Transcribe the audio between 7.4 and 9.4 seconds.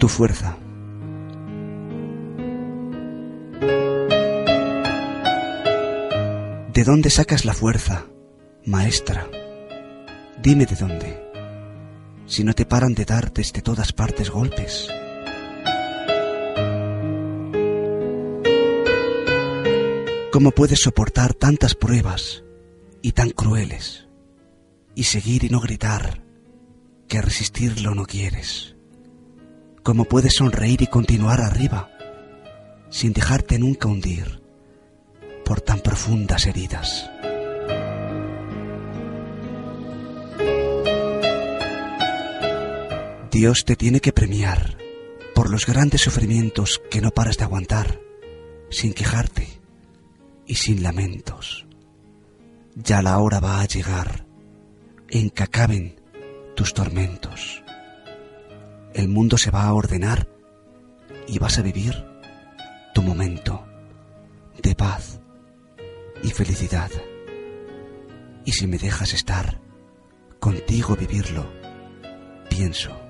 la fuerza, maestra?